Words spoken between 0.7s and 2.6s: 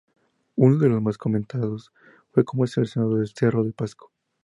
de los más comentados fue con